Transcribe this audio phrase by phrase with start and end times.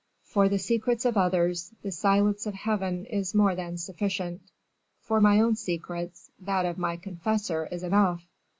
[0.23, 4.41] For the secrets of others, the silence of Heaven is more than sufficient;
[4.99, 8.25] for my own secrets, that of my confessor is enough."